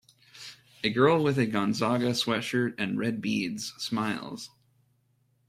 [0.83, 4.49] A girl with a Gonzaga sweatshirt and red beads smiles